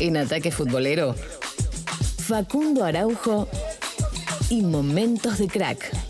En 0.00 0.16
Ataque 0.16 0.50
Futbolero, 0.50 1.14
Facundo 2.18 2.84
Araujo 2.84 3.48
y 4.50 4.62
Momentos 4.62 5.38
de 5.38 5.46
Crack. 5.46 6.03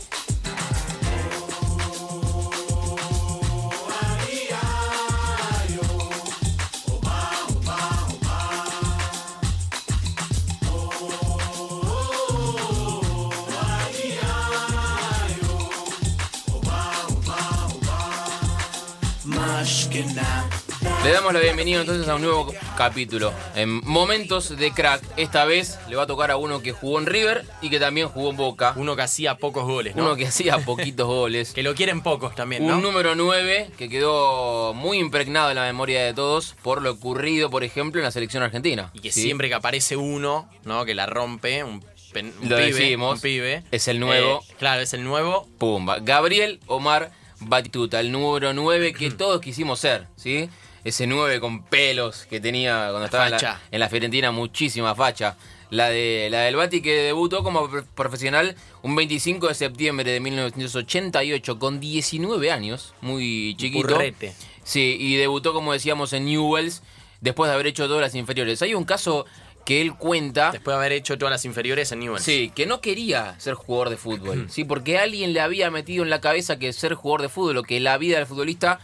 Damos 21.25 21.35
la 21.35 21.41
bienvenida 21.41 21.81
entonces 21.81 22.07
a 22.07 22.17
un 22.17 22.21
nuevo 22.23 22.53
capítulo. 22.77 23.33
En 23.55 23.81
Momentos 23.87 24.55
de 24.59 24.73
Crack, 24.73 25.03
esta 25.17 25.47
vez 25.47 25.79
le 25.89 25.97
va 25.97 26.03
a 26.03 26.07
tocar 26.07 26.31
a 26.31 26.37
uno 26.37 26.61
que 26.61 26.73
jugó 26.73 26.99
en 26.99 27.07
River 27.07 27.47
y 27.63 27.71
que 27.71 27.81
también 27.81 28.09
jugó 28.09 28.29
en 28.29 28.37
Boca. 28.37 28.75
Uno 28.77 28.95
que 28.95 29.01
hacía 29.03 29.39
pocos 29.39 29.65
goles, 29.65 29.97
¿no? 29.97 30.03
Uno 30.03 30.17
que 30.17 30.27
hacía 30.27 30.59
poquitos 30.59 31.07
goles. 31.07 31.53
Que 31.55 31.63
lo 31.63 31.75
quieren 31.75 32.03
pocos 32.03 32.35
también, 32.35 32.67
¿no? 32.67 32.77
Un 32.77 32.83
número 32.83 33.15
9 33.15 33.71
que 33.79 33.89
quedó 33.89 34.75
muy 34.75 34.99
impregnado 34.99 35.49
en 35.49 35.57
la 35.57 35.63
memoria 35.63 36.05
de 36.05 36.13
todos 36.13 36.57
por 36.63 36.83
lo 36.83 36.91
ocurrido, 36.93 37.49
por 37.49 37.65
ejemplo, 37.65 38.01
en 38.03 38.05
la 38.05 38.11
selección 38.11 38.43
argentina. 38.43 38.91
Y 38.93 39.01
que 39.01 39.11
¿sí? 39.11 39.23
siempre 39.23 39.49
que 39.49 39.55
aparece 39.55 39.97
uno, 39.97 40.51
¿no? 40.65 40.85
Que 40.85 40.95
la 40.95 41.07
rompe, 41.07 41.65
un, 41.65 41.83
pen- 42.13 42.35
un 42.43 42.51
Lo 42.51 42.57
pibe, 42.57 42.73
decimos, 42.73 43.15
un 43.15 43.21
pibe. 43.23 43.63
es 43.71 43.89
el 43.89 43.99
nuevo. 43.99 44.43
Eh, 44.47 44.55
claro, 44.59 44.83
es 44.83 44.93
el 44.93 45.05
nuevo. 45.05 45.49
Pumba. 45.57 46.01
Gabriel 46.01 46.61
Omar 46.67 47.13
Batistuta, 47.41 48.01
el 48.01 48.13
número 48.13 48.53
9 48.53 48.93
que 48.93 49.11
todos 49.11 49.41
quisimos 49.41 49.81
ser, 49.81 50.07
¿sí? 50.17 50.49
Ese 50.85 51.07
9 51.07 51.41
con 51.41 51.65
pelos 51.65 52.27
que 52.29 52.41
tenía 52.41 52.89
cuando 52.91 53.07
estaba 53.07 53.25
en 53.27 53.33
la, 53.33 53.61
en 53.71 53.81
la 53.81 53.89
Fiorentina, 53.89 54.31
muchísima 54.31 54.95
facha. 54.95 55.37
La, 55.71 55.89
de, 55.89 56.29
la 56.31 56.43
del 56.43 56.55
Bati 56.57 56.83
que 56.83 56.95
debutó 56.95 57.43
como 57.43 57.69
pro- 57.69 57.85
profesional 57.97 58.55
un 58.83 58.95
25 58.95 59.49
de 59.49 59.55
septiembre 59.55 60.13
de 60.13 60.21
1988 60.21 61.59
con 61.59 61.81
19 61.81 62.51
años, 62.51 62.95
muy 63.01 63.55
chiquito. 63.57 63.89
Burrete. 63.89 64.35
Sí, 64.63 64.97
y 65.01 65.17
debutó, 65.17 65.53
como 65.53 65.73
decíamos, 65.73 66.13
en 66.13 66.27
Newells 66.27 66.83
después 67.21 67.49
de 67.49 67.55
haber 67.55 67.67
hecho 67.67 67.87
todas 67.87 68.03
las 68.03 68.15
inferiores. 68.15 68.61
Hay 68.63 68.75
un 68.75 68.85
caso 68.85 69.27
que 69.65 69.81
él 69.81 69.95
cuenta. 69.97 70.53
Después 70.53 70.75
de 70.75 70.79
haber 70.79 70.93
hecho 70.93 71.17
todas 71.19 71.33
las 71.33 71.45
inferiores 71.45 71.91
en 71.93 72.01
Newell's. 72.01 72.23
Sí, 72.23 72.53
que 72.55 72.67
no 72.67 72.81
quería 72.81 73.35
ser 73.41 73.55
jugador 73.55 73.91
de 73.91 73.97
fútbol, 73.97 74.47
sí, 74.51 74.65
porque 74.65 74.99
alguien 74.99 75.33
le 75.33 75.41
había 75.41 75.71
metido 75.71 76.05
en 76.05 76.11
la 76.11 76.21
cabeza 76.21 76.59
que 76.59 76.73
ser 76.73 76.95
jugador 76.95 77.23
de 77.23 77.29
fútbol 77.31 77.57
o 77.59 77.63
que 77.63 77.81
la 77.81 77.97
vida 77.99 78.19
del 78.19 78.27
futbolista 78.27 78.79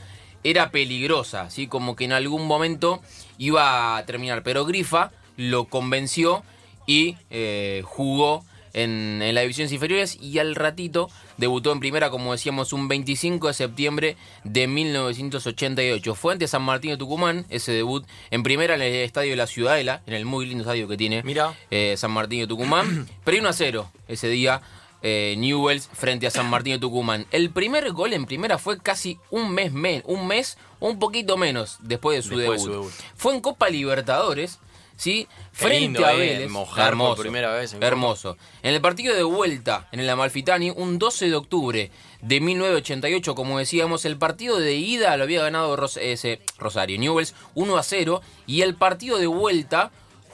era 0.45 0.71
peligrosa, 0.71 1.51
sí, 1.51 1.67
como 1.67 1.97
que 1.97 2.05
en 2.05 2.13
algún 2.13 2.47
momento 2.47 3.01
iba 3.39 3.97
a 3.97 4.07
terminar. 4.07 4.43
Pero 4.43 4.65
Grifa 4.65 5.13
lo 5.37 5.67
convenció 5.67 6.43
y 6.87 7.17
eh, 7.31 7.83
jugó 7.85 8.45
en, 8.73 9.21
en 9.23 9.35
las 9.35 9.43
divisiones 9.43 9.73
inferiores 9.73 10.17
y 10.21 10.39
al 10.39 10.55
ratito 10.55 11.11
debutó 11.37 11.73
en 11.73 11.81
primera, 11.81 12.11
como 12.11 12.33
decíamos, 12.33 12.73
un 12.73 12.87
25 12.89 13.49
de 13.49 13.55
septiembre 13.55 14.17
de 14.45 14.67
1988. 14.67 16.15
Fue 16.15 16.33
ante 16.33 16.47
San 16.47 16.63
Martín 16.63 16.91
de 16.93 16.97
Tucumán, 16.97 17.47
ese 17.49 17.73
debut 17.73 18.05
en 18.31 18.43
primera 18.43 18.75
en 18.75 18.83
el 18.83 18.95
estadio 18.95 19.31
de 19.31 19.37
la 19.37 19.47
Ciudadela, 19.47 20.03
en 20.07 20.15
el 20.15 20.25
muy 20.25 20.47
lindo 20.47 20.63
estadio 20.63 20.87
que 20.89 20.97
tiene 20.97 21.23
Mira. 21.23 21.55
eh, 21.71 21.95
San 21.97 22.11
Martín 22.13 22.41
de 22.41 22.47
Tucumán. 22.47 23.09
Pero 23.25 23.39
1 23.39 23.49
a 23.49 23.53
0 23.53 23.91
ese 24.09 24.29
día. 24.29 24.61
Eh, 25.03 25.35
Newells 25.39 25.89
frente 25.93 26.27
a 26.27 26.31
San 26.31 26.49
Martín 26.51 26.75
de 26.75 26.79
Tucumán. 26.79 27.27
El 27.31 27.51
primer 27.51 27.91
gol 27.93 28.13
en 28.13 28.27
primera 28.27 28.59
fue 28.59 28.79
casi 28.81 29.19
un 29.31 29.51
mes, 29.53 29.73
men- 29.73 30.03
un 30.07 30.27
mes 30.27 30.59
un 30.79 30.99
poquito 30.99 31.37
menos 31.37 31.79
después 31.81 32.17
de 32.17 32.23
su, 32.29 32.37
Después 32.39 32.63
de 32.65 32.71
debut. 32.71 32.91
su 32.91 32.91
debut. 32.91 33.15
Fue 33.17 33.35
en 33.35 33.41
Copa 33.41 33.69
Libertadores, 33.69 34.59
¿sí? 34.97 35.27
Qué 35.53 35.57
frente 35.67 35.81
lindo, 35.81 36.07
a 36.07 36.13
eh, 36.15 36.17
Vélez. 36.19 36.51
por 36.53 37.19
primera 37.19 37.53
vez 37.55 37.73
en 37.75 37.83
hermoso. 37.83 38.37
En 38.63 38.75
el 38.75 38.81
partido 38.81 39.15
de 39.15 39.23
vuelta 39.23 39.89
en 39.93 40.01
el 40.01 40.09
Amalfitani, 40.11 40.71
un 40.71 40.99
12 40.99 41.29
de 41.29 41.35
octubre 41.37 41.91
de 42.23 42.41
1988, 42.41 43.35
como 43.35 43.59
decíamos, 43.59 44.05
el 44.05 44.17
partido 44.19 44.59
de 44.59 44.75
ida 44.75 45.17
lo 45.17 45.25
había 45.25 45.43
ganado 45.43 45.75
Ros- 45.77 45.97
ese, 45.99 46.41
Rosario 46.59 46.99
Newells 46.99 47.35
1 47.55 47.77
a 47.77 47.83
0 47.83 48.21
y 48.47 48.63
el 48.63 48.75
partido 48.75 49.19
de 49.19 49.27
vuelta 49.27 49.91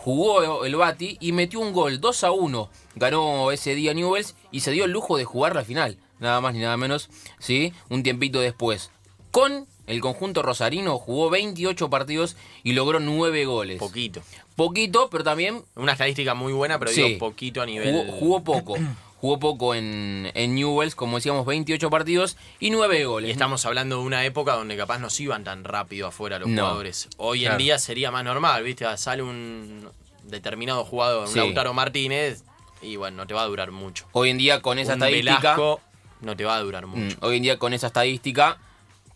jugó 0.06 0.64
el 0.64 0.76
Bati 0.76 1.16
y 1.20 1.32
metió 1.32 1.58
un 1.58 1.72
gol 1.72 2.00
2 2.00 2.22
a 2.22 2.30
1. 2.30 2.70
Ganó 2.94 3.50
ese 3.50 3.74
día 3.74 3.92
Newells 3.92 4.36
y 4.52 4.60
se 4.60 4.70
dio 4.70 4.84
el 4.84 4.92
lujo 4.92 5.16
de 5.16 5.24
jugar 5.24 5.56
la 5.56 5.64
final, 5.64 5.98
nada 6.20 6.40
más 6.40 6.54
ni 6.54 6.60
nada 6.60 6.76
menos, 6.76 7.10
¿sí? 7.40 7.72
Un 7.88 8.04
tiempito 8.04 8.38
después. 8.38 8.92
Con 9.32 9.66
el 9.88 10.00
conjunto 10.00 10.42
rosarino 10.42 10.96
jugó 10.98 11.28
28 11.28 11.90
partidos 11.90 12.36
y 12.62 12.74
logró 12.74 13.00
9 13.00 13.46
goles. 13.46 13.80
Poquito. 13.80 14.22
Poquito, 14.54 15.10
pero 15.10 15.24
también 15.24 15.64
Una 15.74 15.92
estadística 15.92 16.34
muy 16.34 16.52
buena, 16.52 16.78
pero 16.78 16.92
Sí. 16.92 17.02
digo 17.02 17.18
poquito 17.18 17.60
a 17.60 17.66
nivel. 17.66 17.92
jugó, 18.06 18.12
jugó 18.12 18.44
poco. 18.44 18.74
Jugó 19.26 19.40
poco 19.40 19.74
en, 19.74 20.30
en 20.34 20.54
Newells, 20.54 20.94
como 20.94 21.16
decíamos, 21.16 21.44
28 21.46 21.90
partidos 21.90 22.36
y 22.60 22.70
9 22.70 23.00
Y 23.00 23.04
goles. 23.04 23.30
estamos 23.32 23.66
hablando 23.66 23.98
de 23.98 24.02
una 24.04 24.24
época 24.24 24.52
donde 24.52 24.76
capaz 24.76 25.00
no 25.00 25.10
se 25.10 25.24
iban 25.24 25.42
tan 25.42 25.64
rápido 25.64 26.06
afuera 26.06 26.38
los 26.38 26.48
No. 26.48 26.62
jugadores. 26.62 27.08
Hoy 27.16 27.40
Claro. 27.40 27.54
en 27.54 27.58
día 27.58 27.78
sería 27.80 28.12
más 28.12 28.22
normal, 28.22 28.62
¿viste? 28.62 28.86
Sale 28.96 29.24
un 29.24 29.88
determinado 30.22 30.84
jugador, 30.84 31.26
Sí. 31.26 31.40
un 31.40 31.46
Lautaro 31.46 31.74
Martínez, 31.74 32.44
y 32.80 32.94
bueno, 32.94 33.16
no 33.16 33.26
te 33.26 33.34
va 33.34 33.42
a 33.42 33.46
durar 33.46 33.72
mucho. 33.72 34.06
Hoy 34.12 34.30
en 34.30 34.38
día 34.38 34.62
con 34.62 34.78
esa 34.78 34.92
un 34.94 35.02
estadística, 35.02 35.40
Velasco 35.40 35.80
no 36.20 36.36
te 36.36 36.44
va 36.44 36.54
a 36.54 36.60
durar 36.60 36.86
mm, 36.86 36.90
mucho. 36.90 37.16
hoy 37.22 37.38
en 37.38 37.42
día 37.42 37.58
con 37.58 37.74
esa 37.74 37.88
estadística, 37.88 38.58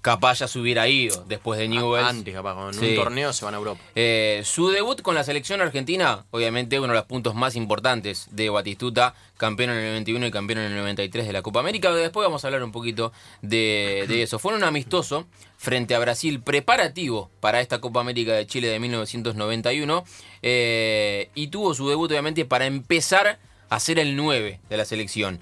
capaz 0.03 0.38
ya 0.38 0.49
se 0.49 0.59
hubiera 0.59 0.88
ido 0.88 1.25
después 1.28 1.59
de 1.59 1.69
Newells. 1.69 2.09
Antes, 2.09 2.34
capaz, 2.34 2.55
con 2.55 2.75
Sí. 2.75 2.91
un 2.91 2.94
torneo 2.97 3.33
se 3.33 3.44
van 3.44 3.55
a 3.55 3.59
Europa. 3.59 3.81
Eh, 3.94 4.43
su 4.44 4.69
debut 4.69 5.03
con 5.03 5.15
la 5.15 5.25
selección 5.25 5.61
argentina, 5.61 6.25
obviamente 6.31 6.78
uno 6.78 6.88
de 6.88 6.99
los 6.99 7.05
puntos 7.06 7.34
más 7.34 7.56
importantes 7.56 8.28
de 8.31 8.49
Batistuta, 8.50 9.15
campeón 9.37 9.71
en 9.71 9.77
el 9.78 9.84
91 9.93 10.27
y 10.27 10.31
campeón 10.31 10.60
en 10.60 10.72
el 10.72 10.77
93 10.78 11.27
de 11.27 11.33
la 11.33 11.43
Copa 11.43 11.60
América. 11.60 11.93
Después 11.93 12.25
vamos 12.27 12.44
a 12.44 12.49
hablar 12.49 12.62
un 12.62 12.72
poquito 12.72 13.12
de, 13.43 14.06
de 14.09 14.22
eso. 14.22 14.39
Fue 14.39 14.55
un 14.55 14.65
amistoso 14.65 15.27
frente 15.59 15.94
a 15.94 15.99
Brasil 15.99 16.41
preparativo 16.41 17.31
para 17.41 17.60
esta 17.60 17.81
Copa 17.81 18.00
América 18.00 18.33
de 18.33 18.47
Chile 18.47 18.69
de 18.69 18.78
1991 18.81 20.05
eh, 20.43 21.28
y 21.34 21.49
tuvo 21.49 21.75
su 21.75 21.89
debut 21.89 22.10
obviamente 22.10 22.44
para 22.44 22.66
empezar 22.66 23.39
a 23.69 23.78
ser 23.81 23.99
el 23.99 24.16
9 24.16 24.60
de 24.69 24.77
la 24.77 24.84
selección. 24.84 25.39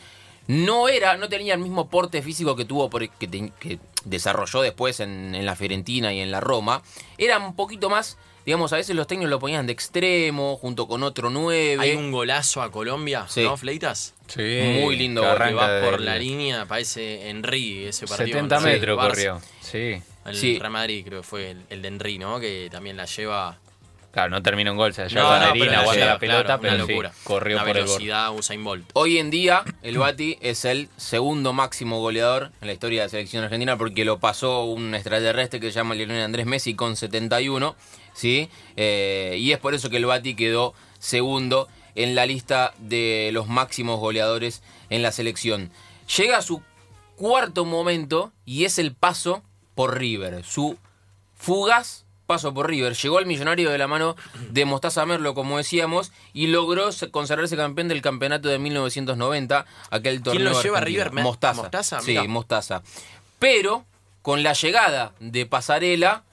No 0.49 0.89
era, 0.89 1.17
no 1.17 1.29
tenía 1.29 1.55
el 1.55 1.61
mismo 1.61 1.89
porte 1.89 2.21
físico 2.23 2.57
que 2.57 2.65
tuvo 2.65 2.91
por, 2.91 3.09
que, 3.09 3.29
te- 3.29 3.53
que 3.61 3.79
desarrolló 4.05 4.63
después 4.63 4.99
en, 5.01 5.35
en 5.35 5.47
la 5.47 5.55
Fiorentina 5.55 6.13
y 6.13 6.21
en 6.21 6.31
la 6.31 6.41
Roma. 6.41 6.83
Era 7.19 7.39
un 7.39 7.55
poquito 7.55 7.89
más, 7.91 8.17
digamos, 8.47 8.73
a 8.73 8.77
veces 8.77 8.97
los 8.97 9.07
técnicos 9.07 9.31
lo 9.31 9.39
ponían 9.39 9.67
de 9.67 9.73
extremo, 9.75 10.57
junto 10.57 10.89
con 10.89 11.03
otro 11.03 11.29
9. 11.31 11.77
Hay 11.81 11.95
un 11.95 12.11
golazo 12.11 12.63
a 12.63 12.71
Colombia, 12.71 13.27
Sí. 13.29 13.43
¿no, 13.45 13.57
Fleitas? 13.59 14.15
Sí, 14.27 14.61
Muy 14.83 14.97
lindo 14.97 15.21
que 15.21 15.29
gol, 15.29 15.37
Que 15.37 15.43
arranca 15.45 15.67
va 15.69 15.91
por 15.91 16.01
la 16.01 16.17
línea, 16.17 16.65
parece 16.67 17.29
Henry 17.29 17.85
ese 17.87 18.07
partido. 18.07 18.29
70 18.39 18.55
¿no? 18.57 18.61
Sí, 18.63 18.67
metros 18.69 18.99
corrió. 18.99 19.41
Sí. 19.61 20.03
El 20.27 20.35
Sí. 20.37 20.59
Real 20.59 20.73
Madrid 20.73 21.05
creo 21.07 21.21
que 21.21 21.27
fue 21.27 21.51
el, 21.51 21.63
el 21.71 21.83
de 21.83 21.89
Henry, 21.89 22.19
¿no? 22.19 22.41
Que 22.41 22.69
también 22.71 22.97
la 22.97 23.05
lleva... 23.05 23.59
Claro, 24.11 24.31
no 24.31 24.43
termina 24.43 24.73
un 24.73 24.79
gol, 24.79 24.95
se 24.95 25.07
lleva 25.09 25.39
No, 25.39 25.55
no, 25.55 25.79
aguanta 25.79 26.07
la 26.07 26.19
pelota, 26.19 26.45
claro, 26.45 26.61
pero 26.63 26.75
una 26.75 26.85
sí, 26.87 26.91
locura. 26.91 27.13
corrió 27.25 27.57
Una 27.57 27.67
por 27.67 27.77
el 27.77 27.85
velocidad 27.85 28.35
Usain 28.35 28.65
Bolt. 28.65 28.91
Hoy 28.95 29.19
en 29.19 29.31
día, 29.31 29.65
el 29.83 29.99
Bati 29.99 30.39
es 30.41 30.65
el 30.65 30.89
segundo 30.97 31.53
máximo 31.53 32.01
goleador 32.01 32.51
en 32.61 32.69
la 32.69 32.73
historia 32.73 33.01
de 33.03 33.07
la 33.07 33.11
selección 33.11 33.45
argentina 33.45 33.77
porque 33.77 34.05
lo 34.07 34.19
pasó 34.19 34.65
un 34.65 34.95
extraterrestre 34.95 35.61
que 35.61 35.71
se 35.71 35.77
llama 35.77 35.95
Lionel 35.95 36.23
Andrés 36.23 36.47
Messi 36.47 36.75
con 36.75 36.97
71, 36.97 37.77
¿sí? 38.15 38.49
Eh, 38.77 39.37
y 39.39 39.53
es 39.53 39.59
por 39.59 39.75
eso 39.75 39.91
que 39.91 39.99
el 39.99 40.07
Bati 40.07 40.35
quedó 40.35 40.75
segundo 40.99 41.69
en 41.95 42.15
la 42.15 42.25
lista 42.25 42.73
de 42.79 43.31
los 43.33 43.47
máximos 43.47 44.01
goleadores 44.01 44.63
en 44.89 45.03
la 45.03 45.13
selección. 45.13 45.71
Llega 46.17 46.39
a 46.39 46.43
su 46.43 46.63
cuarto 47.17 47.67
momento 47.67 48.33
y 48.47 48.65
es 48.65 48.79
el 48.79 48.95
paso 48.95 49.43
por 49.75 49.99
River, 49.99 50.45
su 50.45 50.79
fugaz 51.37 52.05
paso 52.29 52.53
por 52.53 52.69
River. 52.69 52.95
Llegó 52.95 53.17
al 53.17 53.25
millonario 53.25 53.71
de 53.71 53.79
la 53.79 53.89
mano 53.89 54.15
de 54.51 54.67
Mostaza 54.67 55.07
Merlo, 55.07 55.33
como 55.35 55.57
decíamos, 55.57 56.13
y 56.35 56.49
logró 56.49 56.93
se- 56.93 57.11
consagrarse 57.11 57.57
campeón 57.57 57.89
del 57.89 58.03
campeonato 58.03 58.51
de 58.51 58.59
1990, 58.59 59.65
aquel 59.91 60.23
torneo. 60.23 60.45
lo 60.53 60.63
lleva 60.63 60.77
a 60.77 60.83
argentino. 60.83 61.05
River? 61.09 61.23
Mostaza. 61.25 61.63
Mostaza, 61.63 62.01
Sí. 62.01 62.19
Mostaza. 62.29 62.83
Pero 63.39 63.87
con 64.21 64.43
la 64.43 64.53
llegada 64.53 65.15
de 65.21 65.47
Pasarela, 65.47 66.25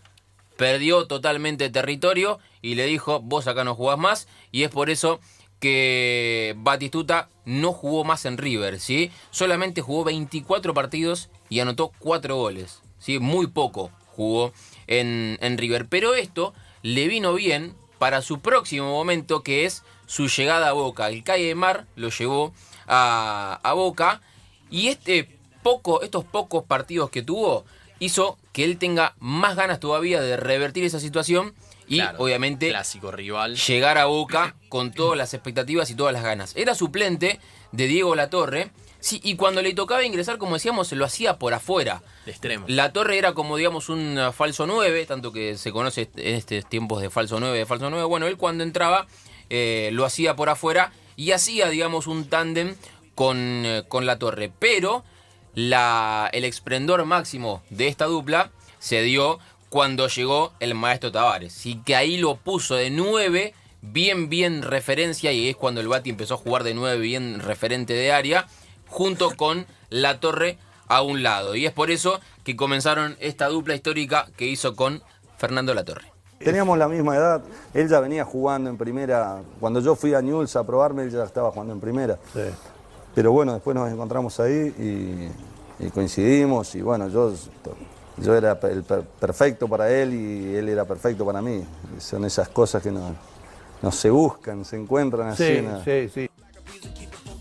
perdió 0.57 1.07
totalmente 1.07 1.69
territorio 1.69 2.39
y 2.61 2.75
le 2.75 2.85
dijo, 2.87 3.21
vos 3.21 3.47
acá 3.47 3.63
no 3.63 3.73
jugás 3.73 3.97
más, 3.97 4.27
y 4.51 4.63
es 4.63 4.69
por 4.71 4.89
eso 4.89 5.21
que 5.61 6.55
Batistuta 6.57 7.29
no 7.45 7.71
jugó 7.71 8.03
más 8.03 8.25
en 8.25 8.37
River, 8.37 8.81
¿sí? 8.81 9.11
Solamente 9.31 9.81
jugó 9.81 10.03
24 10.03 10.73
partidos 10.73 11.29
y 11.49 11.61
anotó 11.61 11.91
4 11.99 12.35
goles, 12.35 12.81
¿sí? 12.99 13.19
Muy 13.19 13.47
poco 13.47 13.91
jugó 14.07 14.51
en, 14.87 15.37
en 15.41 15.57
River. 15.57 15.87
Pero 15.87 16.15
esto 16.15 16.53
le 16.81 17.07
vino 17.07 17.33
bien 17.33 17.73
para 17.99 18.21
su 18.21 18.39
próximo 18.39 18.91
momento, 18.91 19.41
que 19.43 19.65
es 19.65 19.83
su 20.05 20.27
llegada 20.27 20.69
a 20.69 20.73
Boca. 20.73 21.09
El 21.09 21.23
Calle 21.23 21.45
de 21.45 21.55
Mar 21.55 21.85
lo 21.95 22.09
llevó 22.09 22.53
a, 22.87 23.59
a 23.63 23.73
Boca 23.73 24.21
y 24.69 24.87
este 24.89 25.29
poco, 25.63 26.01
estos 26.01 26.25
pocos 26.25 26.63
partidos 26.63 27.09
que 27.09 27.23
tuvo 27.23 27.65
hizo 27.99 28.37
que 28.51 28.63
él 28.65 28.77
tenga 28.77 29.15
más 29.19 29.55
ganas 29.55 29.79
todavía 29.79 30.21
de 30.21 30.37
revertir 30.37 30.83
esa 30.83 30.99
situación 30.99 31.53
y 31.87 31.97
Claro, 31.99 32.17
obviamente 32.19 32.69
Clásico 32.69 33.11
rival. 33.11 33.55
llegar 33.55 33.97
a 33.97 34.05
Boca 34.05 34.55
con 34.69 34.91
todas 34.91 35.17
las 35.17 35.33
expectativas 35.33 35.89
y 35.89 35.95
todas 35.95 36.13
las 36.13 36.23
ganas. 36.23 36.55
Era 36.55 36.75
suplente 36.75 37.39
de 37.71 37.87
Diego 37.87 38.15
Latorre, 38.15 38.71
sí, 39.05 39.21
y 39.23 39.35
cuando 39.35 39.61
le 39.61 39.73
tocaba 39.73 40.03
ingresar, 40.03 40.37
como 40.37 40.55
decíamos, 40.55 40.91
lo 40.91 41.05
hacía 41.05 41.37
por 41.37 41.53
afuera. 41.53 42.01
De 42.25 42.31
extremo. 42.31 42.65
La 42.67 42.91
Torre 42.91 43.17
era 43.17 43.33
como, 43.33 43.55
digamos, 43.55 43.89
un 43.89 44.17
uh, 44.17 44.31
falso 44.31 44.65
9, 44.65 45.05
tanto 45.05 45.31
que 45.31 45.57
se 45.57 45.71
conoce 45.71 46.09
en 46.15 46.35
estos 46.35 46.67
tiempos 46.67 47.01
de 47.01 47.11
falso 47.11 47.39
9, 47.39 47.57
de 47.57 47.65
falso 47.65 47.89
9. 47.89 48.05
Bueno, 48.05 48.25
él 48.25 48.37
cuando 48.37 48.63
entraba 48.63 49.05
eh, 49.51 49.89
lo 49.93 50.05
hacía 50.05 50.35
por 50.35 50.49
afuera 50.49 50.91
y 51.15 51.31
hacía, 51.31 51.69
digamos, 51.69 52.07
un 52.07 52.27
tándem 52.27 52.75
con, 53.13 53.37
eh, 53.65 53.83
con 53.87 54.07
La 54.07 54.17
Torre. 54.17 54.51
Pero 54.57 55.03
la, 55.53 56.29
el 56.33 56.43
esplendor 56.43 57.05
máximo 57.05 57.61
de 57.69 57.87
esta 57.87 58.05
dupla 58.05 58.51
se 58.79 59.03
dio 59.03 59.39
cuando 59.69 60.07
llegó 60.07 60.53
el 60.59 60.73
maestro 60.73 61.11
Tavares. 61.11 61.65
Y 61.67 61.75
que 61.83 61.95
ahí 61.95 62.17
lo 62.17 62.37
puso 62.37 62.75
de 62.75 62.89
9, 62.89 63.53
bien, 63.81 64.29
bien 64.29 64.63
referencia, 64.63 65.31
y 65.31 65.49
es 65.49 65.55
cuando 65.55 65.81
el 65.81 65.87
Bati 65.87 66.09
empezó 66.09 66.33
a 66.33 66.37
jugar 66.37 66.63
de 66.63 66.73
9, 66.73 66.99
bien 66.99 67.39
referente 67.39 67.93
de 67.93 68.11
área, 68.11 68.47
junto 68.87 69.31
con 69.35 69.65
La 69.89 70.19
Torre 70.19 70.57
a 70.87 71.01
un 71.01 71.23
lado. 71.23 71.55
Y 71.55 71.65
es 71.65 71.71
por 71.73 71.91
eso 71.91 72.19
que 72.43 72.55
comenzaron 72.55 73.15
esta 73.19 73.47
dupla 73.47 73.75
histórica 73.75 74.27
que 74.37 74.45
hizo 74.45 74.75
con 74.75 75.01
Fernando 75.37 75.73
La 75.73 75.83
Torre. 75.83 76.11
Teníamos 76.37 76.77
la 76.77 76.87
misma 76.89 77.15
edad, 77.15 77.41
él 77.73 77.87
ya 77.87 77.99
venía 78.01 78.25
jugando 78.25 78.69
en 78.69 78.77
primera, 78.77 79.41
cuando 79.59 79.79
yo 79.79 79.95
fui 79.95 80.13
a 80.13 80.21
Newell's 80.21 80.55
a 80.57 80.63
probarme, 80.65 81.03
él 81.03 81.09
ya 81.09 81.23
estaba 81.23 81.49
jugando 81.49 81.73
en 81.73 81.79
primera. 81.79 82.17
Pero 83.15 83.31
bueno, 83.31 83.53
después 83.53 83.73
nos 83.75 83.89
encontramos 83.89 84.37
ahí 84.41 85.31
y, 85.79 85.85
y 85.85 85.89
coincidimos 85.91 86.75
y 86.75 86.81
bueno, 86.81 87.07
yo, 87.07 87.33
yo 88.17 88.35
era 88.35 88.59
el 88.63 88.83
per- 88.83 89.03
perfecto 89.03 89.69
para 89.69 89.89
él 89.89 90.13
y 90.13 90.55
él 90.55 90.67
era 90.67 90.83
perfecto 90.83 91.25
para 91.25 91.41
mí. 91.41 91.65
Son 91.99 92.25
esas 92.25 92.49
cosas 92.49 92.83
que 92.83 92.91
no, 92.91 93.15
no 93.81 93.91
se 93.93 94.09
buscan, 94.09 94.65
se 94.65 94.75
encuentran 94.75 95.29
así. 95.29 95.55
Sí, 95.55 95.61
¿no? 95.61 95.83
sí, 95.85 96.09
sí. 96.13 96.29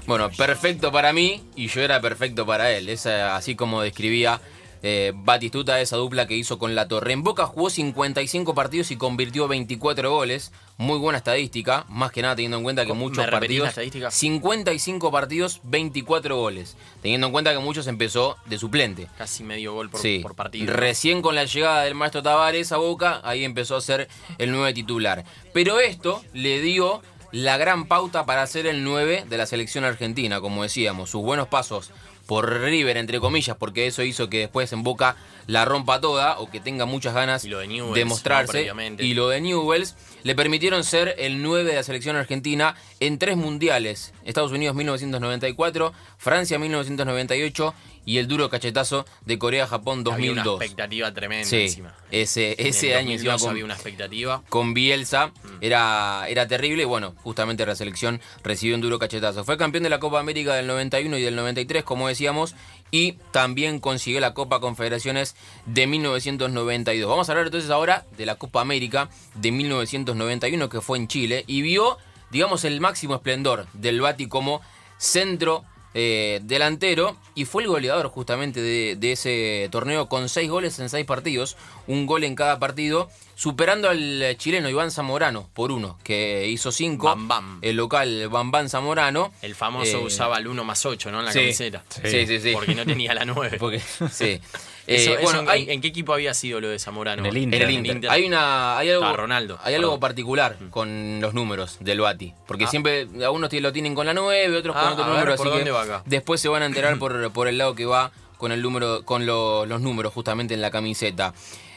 Bueno, 0.06 0.30
perfecto 0.30 0.92
para 0.92 1.12
mí 1.12 1.42
y 1.56 1.68
yo 1.68 1.80
era 1.80 2.00
perfecto 2.00 2.44
para 2.44 2.70
él. 2.72 2.88
Es 2.88 3.06
así 3.06 3.54
como 3.56 3.80
describía 3.80 4.40
eh, 4.82 5.12
Batistuta 5.14 5.80
esa 5.80 5.96
dupla 5.96 6.26
que 6.26 6.36
hizo 6.36 6.58
con 6.58 6.74
La 6.74 6.86
Torre. 6.88 7.14
En 7.14 7.22
Boca 7.22 7.46
jugó 7.46 7.70
55 7.70 8.54
partidos 8.54 8.90
y 8.90 8.96
convirtió 8.96 9.48
24 9.48 10.10
goles. 10.10 10.52
Muy 10.76 10.98
buena 10.98 11.16
estadística, 11.18 11.86
más 11.88 12.10
que 12.12 12.20
nada 12.20 12.34
teniendo 12.36 12.58
en 12.58 12.64
cuenta 12.64 12.84
que 12.84 12.92
¿Me 12.92 12.98
muchos 12.98 13.26
partidos... 13.28 13.68
estadística? 13.70 14.10
55 14.10 15.10
partidos, 15.10 15.60
24 15.62 16.36
goles. 16.36 16.76
Teniendo 17.00 17.28
en 17.28 17.32
cuenta 17.32 17.52
que 17.52 17.60
muchos 17.60 17.86
empezó 17.86 18.36
de 18.44 18.58
suplente. 18.58 19.06
Casi 19.16 19.42
medio 19.44 19.72
gol 19.72 19.88
por, 19.88 20.00
Sí. 20.00 20.18
por 20.20 20.34
partido. 20.34 20.70
Recién 20.74 21.22
con 21.22 21.34
la 21.34 21.44
llegada 21.44 21.84
del 21.84 21.94
maestro 21.94 22.22
Tavares 22.22 22.72
a 22.72 22.76
Boca, 22.76 23.20
ahí 23.24 23.44
empezó 23.44 23.76
a 23.76 23.80
ser 23.80 24.08
el 24.36 24.50
9 24.52 24.74
titular. 24.74 25.24
Pero 25.54 25.78
esto 25.80 26.22
le 26.34 26.60
dio 26.60 27.00
la 27.34 27.56
gran 27.56 27.86
pauta 27.86 28.26
para 28.26 28.46
ser 28.46 28.64
el 28.68 28.84
9 28.84 29.24
de 29.28 29.36
la 29.36 29.46
selección 29.46 29.82
argentina, 29.82 30.40
como 30.40 30.62
decíamos, 30.62 31.10
sus 31.10 31.20
buenos 31.20 31.48
pasos 31.48 31.90
por 32.26 32.60
River, 32.60 32.96
entre 32.96 33.18
comillas, 33.18 33.56
porque 33.56 33.88
eso 33.88 34.04
hizo 34.04 34.30
que 34.30 34.38
después 34.38 34.72
en 34.72 34.84
Boca 34.84 35.16
la 35.48 35.64
rompa 35.64 36.00
toda 36.00 36.38
o 36.38 36.48
que 36.48 36.60
tenga 36.60 36.84
muchas 36.86 37.12
ganas 37.12 37.44
Y 37.44 37.48
lo 37.48 37.58
de 37.58 37.66
Newell's, 37.66 37.94
de 37.96 38.04
¿no? 38.04 38.10
mostrarse. 38.10 38.70
Y 39.00 39.14
lo 39.14 39.28
de 39.28 39.40
Newells 39.40 39.96
le 40.24 40.34
permitieron 40.34 40.82
ser 40.82 41.14
el 41.18 41.40
9 41.42 41.62
de 41.62 41.76
la 41.76 41.82
selección 41.84 42.16
argentina 42.16 42.74
en 42.98 43.18
tres 43.18 43.36
mundiales. 43.36 44.12
Estados 44.24 44.50
Unidos 44.50 44.74
1994, 44.74 45.92
Francia 46.18 46.58
1998 46.58 47.74
y 48.06 48.18
el 48.18 48.26
duro 48.28 48.50
cachetazo 48.50 49.06
de 49.24 49.38
Corea-Japón 49.38 50.00
Había 50.10 50.32
una 50.32 50.42
2002. 50.42 50.60
expectativa 50.60 51.14
tremenda 51.14 51.48
Sí, 51.48 51.62
encima. 51.62 51.94
ese, 52.10 52.54
ese 52.58 52.96
año 52.96 53.12
encima 53.12 53.32
2002 53.32 53.42
con, 53.42 53.50
había 53.50 53.64
una 53.64 53.74
expectativa. 53.74 54.42
con 54.50 54.74
Bielsa 54.74 55.28
Mm. 55.28 55.48
era, 55.62 56.24
era 56.28 56.46
terrible 56.48 56.82
y 56.82 56.86
bueno, 56.86 57.14
justamente 57.22 57.64
la 57.64 57.74
selección 57.76 58.20
recibió 58.42 58.74
un 58.74 58.80
duro 58.82 58.98
cachetazo. 58.98 59.44
Fue 59.44 59.56
campeón 59.56 59.84
de 59.84 59.90
la 59.90 60.00
Copa 60.00 60.20
América 60.20 60.54
del 60.54 60.66
91 60.66 61.16
y 61.18 61.22
del 61.22 61.36
93, 61.36 61.82
como 61.84 62.08
decíamos, 62.08 62.54
y 62.94 63.18
también 63.32 63.80
consiguió 63.80 64.20
la 64.20 64.34
Copa 64.34 64.60
Confederaciones 64.60 65.34
de 65.66 65.88
1992. 65.88 67.10
Vamos 67.10 67.28
a 67.28 67.32
hablar 67.32 67.46
entonces 67.46 67.68
ahora 67.70 68.06
de 68.16 68.24
la 68.24 68.36
Copa 68.36 68.60
América 68.60 69.10
de 69.34 69.50
1991 69.50 70.68
que 70.68 70.80
fue 70.80 70.98
en 70.98 71.08
Chile 71.08 71.42
y 71.48 71.62
vio, 71.62 71.98
digamos, 72.30 72.64
el 72.64 72.80
máximo 72.80 73.16
esplendor 73.16 73.66
del 73.72 74.00
Bati 74.00 74.28
como 74.28 74.60
centro 74.96 75.64
eh, 75.94 76.40
delantero 76.42 77.16
y 77.34 77.44
fue 77.44 77.62
el 77.62 77.68
goleador 77.68 78.08
justamente 78.08 78.60
de, 78.60 78.96
de 78.96 79.12
ese 79.12 79.68
torneo 79.70 80.08
con 80.08 80.28
seis 80.28 80.50
goles 80.50 80.78
en 80.80 80.88
seis 80.88 81.06
partidos, 81.06 81.56
un 81.86 82.06
gol 82.06 82.24
en 82.24 82.34
cada 82.34 82.58
partido, 82.58 83.08
superando 83.36 83.88
al 83.88 84.36
chileno 84.38 84.68
Iván 84.68 84.90
Zamorano 84.90 85.48
por 85.54 85.72
uno, 85.72 85.98
que 86.04 86.48
hizo 86.48 86.70
cinco, 86.72 87.06
Bam 87.06 87.28
Bam. 87.28 87.58
el 87.62 87.76
local 87.76 88.28
Bam 88.28 88.50
Bam 88.50 88.68
Zamorano. 88.68 89.32
El 89.42 89.54
famoso 89.54 89.98
Eh, 89.98 90.04
usaba 90.04 90.38
el 90.38 90.46
1 90.48 90.64
más 90.64 90.84
8, 90.86 91.10
¿no? 91.10 91.20
En 91.20 91.26
la 91.26 91.32
sí, 91.32 91.38
camiseta. 91.40 91.84
Sí, 92.04 92.26
sí, 92.26 92.40
sí. 92.40 92.52
Porque 92.52 92.74
no 92.74 92.84
tenía 92.84 93.14
la 93.14 93.24
9. 93.24 93.56
Porque- 93.60 93.80
sí. 94.10 94.40
Eso- 94.86 95.10
Eh, 95.10 95.14
eso 95.14 95.22
bueno, 95.22 95.40
en, 95.40 95.48
hay- 95.48 95.70
¿en 95.70 95.80
qué 95.80 95.88
equipo 95.88 96.12
había 96.12 96.34
sido 96.34 96.60
lo 96.60 96.68
de 96.68 96.78
Zamorano? 96.78 97.20
En 97.22 97.26
el 97.26 97.36
Inter. 97.38 97.62
en 97.62 97.68
el 97.68 97.86
Inter. 97.86 98.10
Hay 98.10 98.24
una 98.26 98.76
hay 98.78 98.90
algo 98.90 99.02
Estaba 99.02 99.16
Ronaldo, 99.16 99.58
hay 99.62 99.74
algo 99.74 99.98
particular 99.98 100.56
con 100.70 101.20
los 101.20 101.32
números 101.34 101.78
del 101.80 102.00
Bati, 102.00 102.34
porque 102.46 102.64
Ah. 102.64 102.68
siempre 102.68 103.08
algunos 103.24 103.52
lo 103.52 103.72
tienen 103.72 103.94
con 103.94 104.04
la 104.06 104.12
9, 104.14 104.56
otros 104.56 104.74
con 104.76 104.84
Ah, 104.84 104.92
otro 104.92 105.04
a 105.04 105.06
ver, 105.08 105.16
número, 105.16 105.36
¿por 105.36 105.46
así 105.46 105.56
dónde 105.56 105.64
que 105.64 105.70
va 105.70 105.82
acá? 105.82 106.02
después 106.06 106.40
se 106.40 106.48
van 106.48 106.62
a 106.62 106.66
enterar 106.66 106.98
por, 106.98 107.32
por 107.32 107.48
el 107.48 107.56
lado 107.58 107.74
que 107.74 107.86
va 107.86 108.10
con 108.36 108.52
el 108.52 108.60
número 108.60 109.04
con 109.04 109.24
lo- 109.26 109.64
los 109.64 109.80
números 109.80 110.12
justamente 110.12 110.52
en 110.54 110.60
la 110.60 110.70
camiseta. 110.70 111.32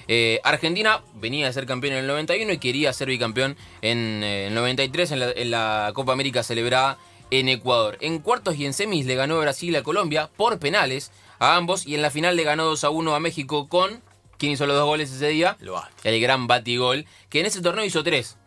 Eh, 0.10 0.40
Argentina 0.44 1.02
venía 1.16 1.48
de 1.48 1.54
ser 1.54 1.66
campeón 1.66 1.94
en 1.94 2.00
el 2.00 2.08
91 2.08 2.54
y 2.54 2.58
quería 2.60 2.92
ser 2.94 3.10
bicampeón 3.10 3.58
en 3.82 4.22
eh, 4.24 4.48
el 4.48 4.54
93 4.54 5.12
en 5.12 5.20
la, 5.20 5.32
en 5.32 5.52
la 5.52 5.92
Copa 5.94 6.14
América 6.14 6.44
celebrada 6.44 6.98
en 7.30 7.50
Ecuador. 7.50 7.98
En 8.02 8.20
cuartos 8.20 8.56
y 8.58 8.66
en 8.66 8.74
semis 8.74 9.06
le 9.06 9.16
ganó 9.16 9.38
Brasil 9.40 9.76
a 9.76 9.84
Colombia 9.84 10.30
por 10.38 10.60
penales 10.60 11.12
a 11.40 11.56
ambos 11.56 11.86
y 11.86 11.96
en 11.96 12.02
la 12.02 12.10
final 12.12 12.36
le 12.36 12.44
ganó 12.44 12.66
2 12.66 12.84
a 12.84 12.90
1 12.90 13.16
a 13.16 13.20
México 13.20 13.68
con... 13.68 14.02
¿Quién 14.38 14.52
hizo 14.52 14.68
los 14.68 14.76
dos 14.76 14.86
goles 14.86 15.12
ese 15.12 15.30
día? 15.30 15.58
El 16.04 16.22
gran 16.22 16.46
batigol, 16.46 17.06
que 17.30 17.40
en 17.40 17.48
ese 17.48 17.60
torneo 17.62 17.84
hizo 17.84 18.04
tres. 18.04 18.38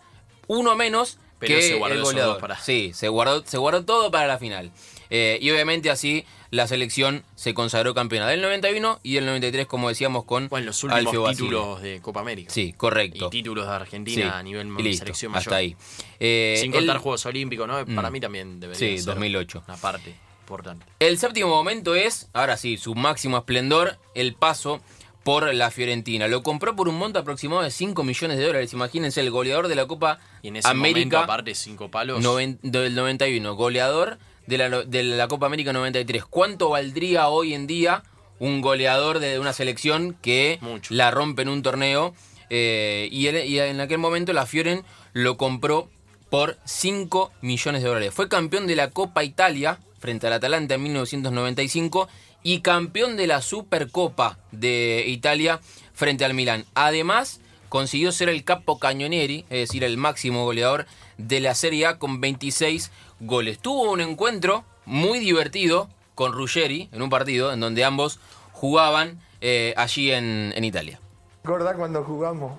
Uno 0.47 0.77
menos 0.77 1.19
Pero 1.41 1.57
que 1.57 1.63
se 1.63 1.75
guardó 1.75 1.97
el 1.97 2.03
goleador. 2.05 2.39
para- 2.39 2.57
Sí, 2.61 2.93
se 2.95 3.09
guardó, 3.09 3.45
se 3.45 3.59
guardó 3.59 3.85
todo 3.85 4.09
para 4.13 4.29
la 4.29 4.39
final. 4.39 4.71
Eh, 5.11 5.39
y 5.43 5.51
obviamente 5.51 5.91
así 5.91 6.25
la 6.53 6.69
selección 6.69 7.25
se 7.35 7.55
consagró 7.55 7.93
campeona 7.93 8.29
del 8.29 8.41
91 8.41 9.01
y 9.03 9.15
del 9.15 9.27
93, 9.27 9.67
como 9.67 9.89
decíamos, 9.89 10.25
con 10.27 10.47
Bueno, 10.49 10.67
los 10.67 10.85
Alfio 10.85 10.97
últimos 11.11 11.25
Basile. 11.27 11.49
títulos 11.49 11.83
de 11.83 12.01
Copa 12.01 12.21
América. 12.21 12.53
Sí, 12.53 12.73
correcto. 12.73 13.27
Y 13.27 13.31
títulos 13.31 13.65
de 13.67 13.73
Sí, 13.73 13.75
Argentina 13.77 14.39
a 14.39 14.43
nivel 14.45 14.69
y 14.79 14.83
listo, 14.85 15.05
selección 15.07 15.33
mayor. 15.33 15.43
hasta 15.43 15.57
ahí. 15.57 15.77
Eh, 16.21 16.55
Sin 16.61 16.73
el- 16.73 16.79
contar 16.79 16.99
Juegos 16.99 17.27
Olímpicos, 17.27 17.67
¿no? 17.67 17.85
Para 17.97 18.11
Mm. 18.11 18.13
mí 18.13 18.21
también 18.21 18.61
debería 18.61 18.79
Sí, 18.79 18.97
ser 18.99 19.07
2008. 19.07 19.65
una 19.67 19.77
parte 19.77 20.15
importante. 20.51 20.85
El 20.99 21.17
séptimo 21.19 21.49
momento 21.49 21.95
es, 21.95 22.29
ahora 22.33 22.57
sí, 22.57 22.77
su 22.77 22.95
máximo 22.97 23.37
esplendor, 23.39 23.99
el 24.15 24.35
paso 24.35 24.81
por 25.23 25.55
la 25.55 25.71
Fiorentina. 25.71 26.27
Lo 26.29 26.43
compró 26.43 26.75
por 26.75 26.89
un 26.89 26.97
monto 26.97 27.19
aproximado 27.21 27.63
de 27.63 27.71
5 27.71 28.03
millones 28.03 28.39
de 28.39 28.47
dólares. 28.47 28.73
Imagínense, 28.73 29.21
el 29.21 29.31
goleador 29.31 29.69
de 29.69 29.75
la 29.77 29.87
Copa 29.87 30.19
Y 30.43 30.49
en 30.49 30.57
ese 30.57 30.69
momento, 30.69 30.97
América 30.99 31.21
aparte, 31.25 31.55
cinco 31.55 31.91
palos. 31.91 32.21
noven- 32.25 32.59
del 32.63 32.95
91, 32.95 33.55
goleador 33.55 34.19
de 34.47 34.59
la, 34.59 34.69
de 34.83 35.03
la 35.05 35.29
Copa 35.29 35.47
América 35.47 35.73
93. 35.73 36.25
¿Cuánto 36.25 36.71
valdría 36.71 37.29
hoy 37.29 37.55
en 37.55 37.67
día 37.67 38.03
un 38.41 38.61
goleador 38.63 39.19
de 39.21 39.39
una 39.39 39.53
selección 39.53 40.17
que 40.23 40.59
Mucho. 40.63 40.93
la 40.95 41.11
rompe 41.13 41.43
en 41.43 41.51
un 41.51 41.63
torneo? 41.63 42.15
Eh, 42.49 43.09
y, 43.13 43.27
él- 43.29 43.45
y 43.47 43.61
en 43.61 43.81
aquel 43.81 43.99
momento 43.99 44.33
la 44.33 44.47
Fioren 44.47 44.83
lo 45.13 45.37
compró 45.37 45.89
por 46.31 46.57
5 46.65 47.31
millones 47.43 47.83
de 47.83 47.89
dólares. 47.89 48.15
Fue 48.15 48.29
campeón 48.29 48.67
de 48.67 48.75
la 48.77 48.91
Copa 48.91 49.23
Italia 49.23 49.79
frente 50.01 50.27
al 50.27 50.33
Atalanta 50.33 50.75
en 50.75 50.83
1995 50.83 52.09
y 52.43 52.61
campeón 52.61 53.17
de 53.17 53.29
la 53.29 53.43
Supercopa 53.43 54.39
de 54.51 55.05
Italia 55.07 55.61
frente 55.93 56.25
al 56.25 56.35
Milán. 56.35 56.65
Además, 56.75 57.41
consiguió 57.69 58.11
ser 58.11 58.29
el 58.31 58.43
capo 58.43 58.79
cañonieri, 58.79 59.45
es 59.51 59.69
decir, 59.69 59.85
el 59.85 59.97
máximo 59.97 60.45
goleador 60.45 60.87
de 61.19 61.41
la 61.41 61.55
Serie 61.55 61.87
A 61.87 61.99
con 61.99 62.21
26 62.21 62.91
goles. 63.21 63.59
Tuvo 63.59 63.93
un 63.93 64.01
encuentro 64.01 64.65
muy 64.87 65.21
divertido 65.21 65.89
con 66.15 66.33
Ruggeri 66.33 66.89
en 66.93 67.03
un 67.03 67.11
partido 67.11 67.53
en 67.53 67.61
donde 67.61 67.85
ambos 67.85 68.19
jugaban 68.53 69.21
eh, 69.41 69.75
allí 69.77 70.11
en, 70.11 70.53
en 70.57 70.65
Italia. 70.65 70.99
¿Recordás 71.45 71.77
cuando 71.77 72.03
jugamos? 72.03 72.53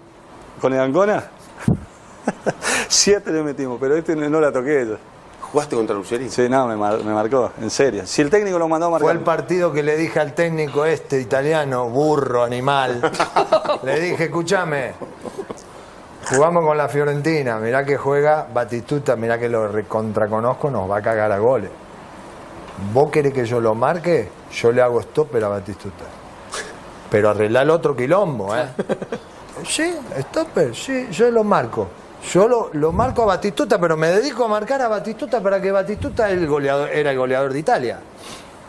¿Con 0.60 0.74
el 0.74 0.80
Ancona? 0.80 1.30
Siete 2.88 3.32
le 3.32 3.44
metimos, 3.44 3.80
pero 3.80 3.96
este 3.96 4.16
no 4.16 4.40
la 4.40 4.52
toqué 4.52 4.86
yo. 4.88 5.11
¿Jugaste 5.52 5.76
contra 5.76 5.96
Ruggeri? 5.96 6.30
Sí, 6.30 6.48
no, 6.48 6.66
me, 6.68 6.76
mar- 6.78 7.04
me 7.04 7.14
marcó, 7.14 7.52
en 7.62 7.70
serio. 7.70 8.04
Si 8.06 8.22
el 8.22 8.30
técnico 8.30 8.58
lo 8.58 8.68
mandó 8.70 8.88
a 8.88 8.90
marcar. 8.92 9.06
Fue 9.06 9.12
el 9.12 9.20
partido 9.20 9.72
que 9.74 9.84
le 9.84 9.98
dije 9.98 10.20
al 10.20 10.34
técnico 10.34 10.86
este 10.86 11.20
italiano, 11.20 11.90
burro, 11.90 12.44
animal. 12.44 13.02
le 13.84 14.00
dije, 14.00 14.26
escúchame, 14.26 14.94
jugamos 16.30 16.64
con 16.66 16.78
la 16.78 16.88
Fiorentina, 16.88 17.58
mirá 17.58 17.84
que 17.84 17.98
juega 17.98 18.48
Batistuta, 18.54 19.16
mirá 19.18 19.38
que 19.38 19.50
lo 19.50 19.68
recontraconozco, 19.68 20.70
nos 20.72 20.90
va 20.90 20.98
a 20.98 21.02
cagar 21.02 21.32
a 21.32 21.38
goles. 21.40 21.70
¿Vos 22.94 23.12
querés 23.12 23.34
que 23.34 23.46
yo 23.46 23.60
lo 23.60 23.76
marque? 23.76 24.30
Yo 24.54 24.72
le 24.72 24.82
hago 24.82 25.02
stopper 25.02 25.44
a 25.44 25.50
Batistuta. 25.50 26.06
Pero 27.10 27.30
arreglá 27.30 27.62
el 27.64 27.70
otro 27.72 27.96
quilombo, 27.96 28.56
¿eh? 28.56 28.66
Sí, 29.68 29.94
stopper, 30.18 30.74
sí, 30.74 31.08
yo 31.12 31.30
lo 31.30 31.44
marco. 31.44 31.88
Yo 32.30 32.48
lo, 32.48 32.70
lo 32.74 32.92
marco 32.92 33.24
a 33.24 33.26
Batistuta, 33.26 33.80
pero 33.80 33.98
me 33.98 34.08
dedico 34.08 34.46
a 34.46 34.48
marcar 34.48 34.82
a 34.82 34.88
Batistuta 34.88 35.42
para 35.42 35.62
que 35.62 35.72
Batistuta 35.72 36.30
el 36.30 36.48
goleador, 36.48 36.90
era 36.90 37.12
el 37.12 37.18
goleador 37.18 37.54
de 37.54 37.60
Italia. 37.60 38.00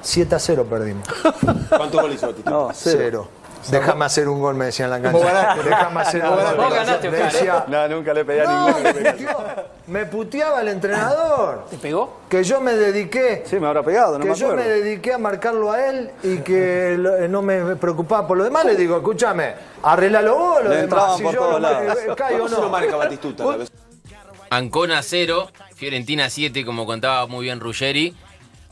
7 0.01 0.35
a 0.35 0.39
0 0.39 0.67
perdimos. 0.69 1.07
¿Cuántos 1.69 2.01
goles 2.01 2.17
hizo? 2.17 2.35
No, 2.45 2.71
cero. 2.73 2.99
Cero. 2.99 3.29
Déjame 3.71 4.05
hacer 4.05 4.29
un 4.29 4.41
gol, 4.41 4.55
me 4.55 4.67
decían 4.67 4.93
en 4.93 5.03
la 5.03 5.11
cancha. 5.13 5.55
Déjame 5.65 6.01
hacer 6.01 6.23
un 6.25 6.31
gol. 6.31 6.57
Vos 6.57 6.75
ganaste, 6.75 7.11
decía, 7.11 7.65
No, 7.69 7.89
nunca 7.89 8.13
le 8.15 8.25
pegué 8.25 8.43
a 8.43 8.45
no, 8.45 8.67
ninguno. 8.69 8.83
me, 8.85 8.93
puteó- 9.03 9.65
me 9.87 10.07
puteaba 10.07 10.61
el 10.63 10.69
entrenador. 10.69 11.67
¿Te 11.71 11.77
pegó? 11.79 12.21
Que 12.29 12.43
yo 12.45 12.61
me 12.61 12.75
dediqué 12.75 13.43
Sí, 13.47 13.59
me 13.61 13.67
habrá 13.67 13.83
pegado, 13.83 14.19
no 14.19 14.25
que 14.25 14.31
me 14.31 14.37
yo 14.37 14.55
me 14.55 14.65
dediqué 14.65 15.13
a 15.15 15.19
marcarlo 15.19 15.71
a 15.73 15.87
él 15.89 16.11
y 16.23 16.39
que 16.39 16.97
lo- 16.99 17.17
eh, 17.17 17.29
no 17.29 17.43
me 17.43 17.77
preocupaba 17.77 18.27
por 18.27 18.37
lo 18.39 18.45
demás. 18.45 18.65
Le 18.65 18.75
digo, 18.77 18.97
escúchame, 18.97 19.55
arreglalo 19.83 20.37
vos 20.37 20.65
lo 20.65 20.71
Le 20.71 20.77
demás. 20.83 21.17
Si 21.17 21.23
por 21.23 21.35
yo 21.35 21.41
todos 21.41 21.53
lo 21.55 21.59
lados. 21.61 21.99
eh, 21.99 22.13
caigo 22.17 22.37
o 22.37 22.39
¿Cómo 22.47 22.49
se 22.49 22.55
lo 22.57 22.63
no. 22.63 22.69
marca 22.69 22.97
Batistuta? 22.97 23.45
Ancona 24.51 25.03
0, 25.03 25.49
Fiorentina 25.75 26.29
7, 26.29 26.65
como 26.65 26.85
contaba 26.85 27.27
muy 27.27 27.45
bien 27.47 27.59
Ruggeri. 27.61 28.15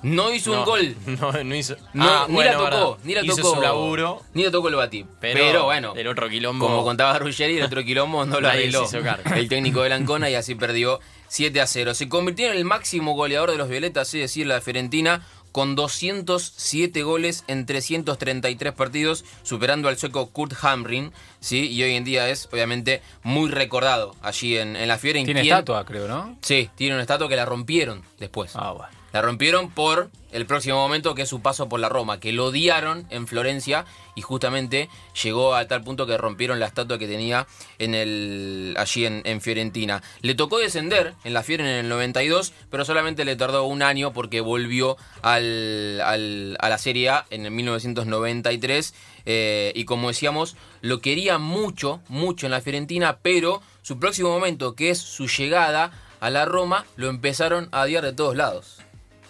No 0.02 0.32
hizo 0.32 0.52
un 0.52 0.64
gol. 0.64 0.96
No, 1.06 1.32
no 1.44 1.54
hizo. 1.54 1.76
No, 1.92 2.04
Ah, 2.08 2.24
ni 2.28 2.34
bueno, 2.34 2.62
la 2.64 2.70
tocó, 2.70 2.98
ni 3.04 3.14
la 3.14 3.22
hizo 3.24 3.36
tocó. 3.36 3.54
su 3.56 3.60
laburo. 3.60 4.22
Ni 4.34 4.44
la 4.44 4.50
tocó 4.50 4.68
el 4.68 4.74
Bati. 4.76 5.04
Pero, 5.20 5.38
Pero 5.40 5.64
bueno. 5.64 5.92
el 5.96 6.06
otro 6.08 6.28
quilombo- 6.28 6.60
Como 6.60 6.84
contaba 6.84 7.18
Ruggeri, 7.18 7.58
el 7.58 7.64
otro 7.64 7.82
quilombo 7.84 8.24
no 8.24 8.40
lo 8.40 8.48
arregló. 8.48 8.86
El 9.34 9.48
técnico 9.48 9.82
de 9.82 9.92
Ancona 9.92 10.30
y 10.30 10.34
así 10.34 10.54
perdió 10.54 11.00
7 11.28 11.60
a 11.60 11.66
0. 11.66 11.94
Se 11.94 12.08
convirtió 12.08 12.50
en 12.50 12.56
el 12.56 12.64
máximo 12.64 13.14
goleador 13.14 13.50
de 13.50 13.56
los 13.58 13.68
Violetas, 13.68 14.12
es 14.14 14.20
decir, 14.20 14.46
la 14.46 14.60
Fiorentina, 14.60 15.26
con 15.52 15.74
207 15.74 17.02
goles 17.02 17.44
en 17.48 17.66
333 17.66 18.72
partidos, 18.72 19.24
superando 19.42 19.88
al 19.88 19.98
sueco 19.98 20.30
Kurt 20.30 20.52
Hamrin, 20.62 21.12
¿sí? 21.40 21.68
Y 21.70 21.82
hoy 21.82 21.94
en 21.96 22.04
día 22.04 22.28
es, 22.28 22.48
obviamente, 22.52 23.02
muy 23.24 23.50
recordado 23.50 24.14
allí 24.22 24.56
en, 24.56 24.76
en 24.76 24.86
la 24.88 24.96
Fiore. 24.98 25.24
Tiene 25.24 25.40
estatua, 25.42 25.84
creo, 25.84 26.06
¿no? 26.08 26.36
Sí, 26.40 26.70
tiene 26.76 26.94
una 26.94 27.02
estatua 27.02 27.28
que 27.28 27.36
la 27.36 27.44
rompieron 27.44 28.02
después. 28.18 28.52
Ah, 28.54 28.70
bueno. 28.72 28.99
La 29.12 29.22
rompieron 29.22 29.70
por 29.70 30.10
el 30.30 30.46
próximo 30.46 30.76
momento 30.76 31.16
que 31.16 31.22
es 31.22 31.28
su 31.28 31.42
paso 31.42 31.68
por 31.68 31.80
la 31.80 31.88
Roma, 31.88 32.20
que 32.20 32.32
lo 32.32 32.46
odiaron 32.46 33.04
en 33.10 33.26
Florencia 33.26 33.84
y 34.14 34.20
justamente 34.22 34.88
llegó 35.24 35.56
a 35.56 35.66
tal 35.66 35.82
punto 35.82 36.06
que 36.06 36.16
rompieron 36.16 36.60
la 36.60 36.66
estatua 36.66 36.98
que 36.98 37.08
tenía 37.08 37.48
en 37.80 37.94
el, 37.96 38.74
allí 38.78 39.06
en, 39.06 39.22
en 39.24 39.40
Fiorentina. 39.40 40.02
Le 40.22 40.36
tocó 40.36 40.58
descender 40.58 41.14
en 41.24 41.34
la 41.34 41.42
Fiore 41.42 41.64
en 41.64 41.70
el 41.84 41.88
92, 41.88 42.52
pero 42.70 42.84
solamente 42.84 43.24
le 43.24 43.34
tardó 43.34 43.64
un 43.64 43.82
año 43.82 44.12
porque 44.12 44.40
volvió 44.40 44.96
al- 45.22 46.56
a 46.60 46.68
la 46.68 46.78
Serie 46.78 47.08
A 47.10 47.26
en 47.30 47.44
el 47.46 47.50
1993 47.50 48.94
eh, 49.26 49.72
y 49.74 49.84
como 49.84 50.08
decíamos, 50.08 50.56
lo 50.80 51.00
quería 51.00 51.38
mucho, 51.38 52.00
mucho 52.08 52.46
en 52.46 52.52
la 52.52 52.60
Fiorentina, 52.60 53.18
pero 53.20 53.62
su 53.82 53.98
próximo 53.98 54.30
momento, 54.30 54.74
que 54.76 54.90
es 54.90 54.98
su 54.98 55.26
llegada 55.26 55.90
a 56.20 56.30
la 56.30 56.44
Roma, 56.44 56.84
lo 56.96 57.08
empezaron 57.08 57.68
a 57.72 57.82
odiar 57.82 58.04
de 58.04 58.12
todos 58.12 58.36
lados. 58.36 58.78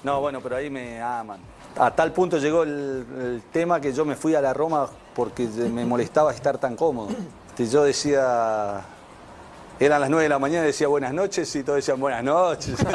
No, 0.02 0.20
bueno, 0.20 0.40
pero 0.40 0.56
ahí 0.56 0.70
me 0.70 1.00
aman. 1.02 1.40
A 1.78 1.90
tal 1.90 2.12
punto 2.12 2.38
llegó 2.38 2.62
el, 2.62 3.06
el 3.18 3.42
tema 3.52 3.80
que 3.80 3.92
yo 3.92 4.04
me 4.04 4.16
fui 4.16 4.34
a 4.34 4.40
la 4.40 4.52
Roma 4.52 4.88
porque 5.14 5.46
me 5.46 5.84
molestaba 5.84 6.32
estar 6.32 6.58
tan 6.58 6.76
cómodo. 6.76 7.10
Y 7.58 7.66
yo 7.66 7.84
decía, 7.84 8.80
eran 9.78 10.00
las 10.00 10.08
9 10.08 10.22
de 10.22 10.28
la 10.30 10.38
mañana, 10.38 10.64
decía 10.64 10.88
buenas 10.88 11.12
noches 11.12 11.54
y 11.56 11.62
todos 11.62 11.76
decían 11.76 12.00
buenas 12.00 12.24
noches. 12.24 12.76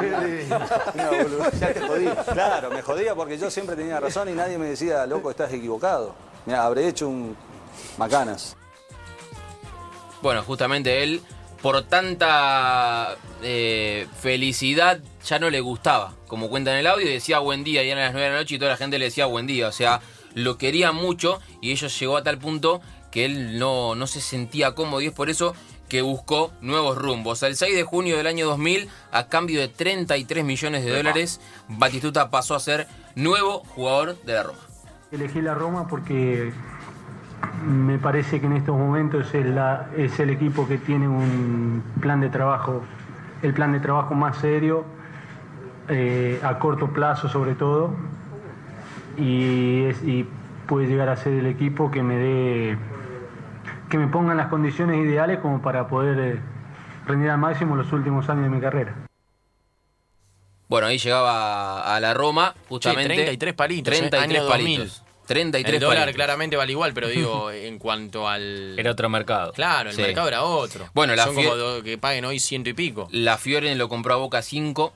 No, 0.00 1.10
boludo, 1.10 1.50
ya 1.58 1.74
te 1.74 1.80
jodí. 1.80 2.08
Claro, 2.32 2.70
me 2.70 2.80
jodía 2.80 3.14
porque 3.14 3.36
yo 3.36 3.50
siempre 3.50 3.76
tenía 3.76 4.00
razón 4.00 4.30
y 4.30 4.32
nadie 4.32 4.56
me 4.56 4.68
decía, 4.68 5.04
loco, 5.06 5.30
estás 5.30 5.52
equivocado. 5.52 6.14
Mira, 6.46 6.64
habré 6.64 6.88
hecho 6.88 7.06
un 7.08 7.36
macanas. 7.98 8.56
Bueno, 10.22 10.42
justamente 10.42 11.02
él, 11.02 11.22
por 11.62 11.82
tanta 11.82 13.16
eh, 13.42 14.06
felicidad, 14.20 15.00
ya 15.24 15.38
no 15.38 15.50
le 15.50 15.60
gustaba. 15.60 16.14
Como 16.26 16.48
cuenta 16.48 16.72
en 16.72 16.78
el 16.78 16.86
audio, 16.86 17.06
decía 17.06 17.38
buen 17.38 17.64
día, 17.64 17.82
y 17.82 17.90
eran 17.90 18.04
las 18.04 18.12
9 18.12 18.26
de 18.26 18.32
la 18.32 18.38
noche 18.38 18.54
y 18.54 18.58
toda 18.58 18.70
la 18.70 18.76
gente 18.76 18.98
le 18.98 19.06
decía 19.06 19.26
buen 19.26 19.46
día. 19.46 19.68
O 19.68 19.72
sea, 19.72 20.00
lo 20.34 20.58
quería 20.58 20.92
mucho 20.92 21.40
y 21.60 21.72
ellos 21.72 21.98
llegó 21.98 22.16
a 22.16 22.22
tal 22.22 22.38
punto 22.38 22.80
que 23.10 23.24
él 23.24 23.58
no, 23.58 23.94
no 23.94 24.06
se 24.06 24.20
sentía 24.20 24.74
cómodo 24.74 25.00
y 25.00 25.06
es 25.06 25.12
por 25.12 25.30
eso 25.30 25.54
que 25.88 26.02
buscó 26.02 26.52
nuevos 26.60 26.96
rumbos. 26.96 27.42
El 27.42 27.56
6 27.56 27.74
de 27.74 27.82
junio 27.82 28.16
del 28.16 28.28
año 28.28 28.46
2000, 28.46 28.88
a 29.10 29.26
cambio 29.26 29.60
de 29.60 29.68
33 29.68 30.44
millones 30.44 30.84
de 30.84 30.96
dólares, 30.96 31.40
Batistuta 31.68 32.30
pasó 32.30 32.54
a 32.54 32.60
ser 32.60 32.86
nuevo 33.16 33.64
jugador 33.74 34.16
de 34.22 34.34
la 34.34 34.42
Roma. 34.44 34.60
Elegí 35.10 35.42
la 35.42 35.54
Roma 35.54 35.88
porque 35.88 36.52
me 37.66 37.98
parece 37.98 38.40
que 38.40 38.46
en 38.46 38.54
estos 38.54 38.76
momentos 38.76 39.34
es, 39.34 39.46
la- 39.46 39.86
es 39.96 40.18
el 40.20 40.30
equipo 40.30 40.66
que 40.66 40.78
tiene 40.78 41.08
un 41.08 41.82
plan 42.00 42.20
de 42.20 42.28
trabajo, 42.28 42.82
el 43.42 43.52
plan 43.54 43.72
de 43.72 43.80
trabajo 43.80 44.14
más 44.14 44.36
serio, 44.38 44.84
eh, 45.88 46.40
a 46.42 46.58
corto 46.58 46.88
plazo 46.88 47.28
sobre 47.28 47.54
todo, 47.54 47.90
y, 49.16 49.84
es- 49.84 50.02
y 50.02 50.26
puede 50.66 50.86
llegar 50.86 51.08
a 51.08 51.16
ser 51.16 51.32
el 51.34 51.46
equipo 51.46 51.90
que 51.90 52.02
me 52.02 52.16
dé, 52.16 52.78
que 53.88 53.98
me 53.98 54.06
ponga 54.06 54.32
en 54.32 54.38
las 54.38 54.46
condiciones 54.48 54.96
ideales 55.04 55.38
como 55.40 55.60
para 55.60 55.88
poder 55.88 56.18
eh, 56.18 56.40
rendir 57.06 57.30
al 57.30 57.38
máximo 57.38 57.74
los 57.76 57.92
últimos 57.92 58.28
años 58.28 58.44
de 58.44 58.50
mi 58.50 58.60
carrera. 58.60 58.94
Bueno, 60.68 60.86
ahí 60.86 60.98
llegaba 60.98 61.94
a 61.96 61.98
la 61.98 62.14
Roma, 62.14 62.54
justamente. 62.68 63.14
33 63.14 63.54
palitos, 63.54 63.92
eh, 63.92 63.98
33 64.08 64.38
año 64.40 64.48
palitos. 64.48 65.04
33 65.34 65.74
El 65.74 65.80
dólar 65.80 65.98
palitos. 65.98 66.14
claramente 66.16 66.56
vale 66.56 66.72
igual, 66.72 66.92
pero 66.92 67.08
digo, 67.08 67.50
en 67.52 67.78
cuanto 67.78 68.28
al. 68.28 68.78
Era 68.78 68.90
otro 68.90 69.08
mercado. 69.08 69.52
Claro, 69.52 69.90
el 69.90 69.96
Sí. 69.96 70.02
mercado 70.02 70.28
era 70.28 70.42
otro. 70.42 70.90
Bueno, 70.92 71.14
la 71.14 71.24
Son 71.24 71.36
fie- 71.36 71.44
como 71.44 71.56
do- 71.56 71.82
que 71.82 71.96
paguen 71.98 72.24
hoy 72.24 72.40
ciento 72.40 72.68
y 72.70 72.74
pico. 72.74 73.08
La 73.12 73.38
Fioren 73.38 73.78
lo 73.78 73.88
compró 73.88 74.14
a 74.14 74.16
Boca 74.16 74.42
5 74.42 74.92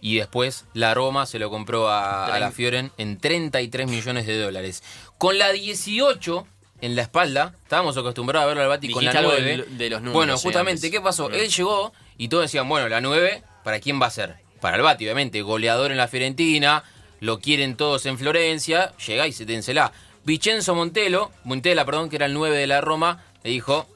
y 0.00 0.16
después 0.18 0.66
la 0.74 0.94
Roma 0.94 1.26
se 1.26 1.38
lo 1.38 1.50
compró 1.50 1.88
a, 1.88 2.26
a 2.26 2.38
la 2.38 2.52
Fioren 2.52 2.92
en 2.98 3.18
33 3.18 3.88
millones 3.88 4.26
de 4.26 4.38
dólares. 4.38 4.82
Con 5.16 5.38
la 5.38 5.50
18 5.52 6.46
en 6.80 6.94
la 6.94 7.02
espalda, 7.02 7.54
estábamos 7.64 7.96
acostumbrados 7.96 8.44
a 8.44 8.46
verlo 8.48 8.62
al 8.62 8.68
Bati 8.68 8.90
con 8.90 9.04
la 9.04 9.10
Dijiste 9.10 9.18
algo 9.18 9.32
9. 9.40 9.50
del- 9.66 9.78
de 9.78 9.90
los 9.90 10.00
números, 10.00 10.14
bueno, 10.14 10.36
sí, 10.36 10.44
justamente, 10.44 10.86
antes. 10.86 10.90
¿qué 10.92 11.00
pasó? 11.00 11.28
Él 11.30 11.48
llegó 11.48 11.92
y 12.16 12.28
todos 12.28 12.44
decían, 12.44 12.68
bueno, 12.68 12.88
la 12.88 13.00
9, 13.00 13.42
¿para 13.64 13.80
quién 13.80 14.00
va 14.00 14.06
a 14.06 14.10
ser? 14.10 14.36
Para 14.60 14.76
el 14.76 14.82
Bati, 14.82 15.04
obviamente, 15.04 15.42
goleador 15.42 15.90
en 15.90 15.96
la 15.96 16.06
Fiorentina, 16.08 16.84
lo 17.20 17.40
quieren 17.40 17.76
todos 17.76 18.06
en 18.06 18.18
Florencia, 18.18 18.92
llegáis 19.06 19.40
y 19.40 19.44
dénsela. 19.44 19.92
Vincenzo 20.24 20.74
Montelo, 20.74 21.30
Montela, 21.44 21.84
perdón, 21.84 22.10
que 22.10 22.16
era 22.16 22.26
el 22.26 22.34
9 22.34 22.56
de 22.56 22.66
la 22.66 22.80
Roma, 22.80 23.24
le 23.42 23.50
dijo, 23.50 23.86